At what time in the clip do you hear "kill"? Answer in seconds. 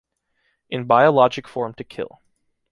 1.83-2.23